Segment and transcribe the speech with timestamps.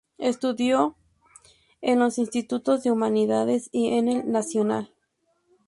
[0.17, 0.95] Estudió
[1.81, 4.91] en los institutos de Humanidades y en el Nacional.